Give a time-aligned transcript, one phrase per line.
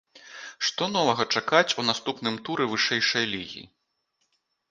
[0.67, 3.63] Што новага чакаць у наступным туры вышэйшай лігі?